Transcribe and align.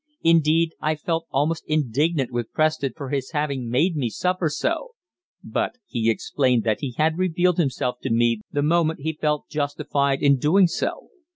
Indeed, 0.23 0.73
I 0.81 0.95
felt 0.95 1.27
almost 1.29 1.63
indignant 1.67 2.31
with 2.31 2.51
Preston 2.51 2.93
for 2.97 3.09
his 3.09 3.33
having 3.33 3.69
made 3.69 3.95
me 3.95 4.09
suffer 4.09 4.49
so; 4.49 4.95
but 5.43 5.73
he 5.85 6.09
explained 6.09 6.63
that 6.63 6.79
he 6.79 6.93
had 6.97 7.19
revealed 7.19 7.59
himself 7.59 7.99
to 8.01 8.09
me 8.09 8.41
the 8.51 8.63
moment 8.63 9.01
he 9.01 9.13
felt 9.13 9.47
justified 9.47 10.23
in 10.23 10.37
doing 10.37 10.65
so. 10.65 11.09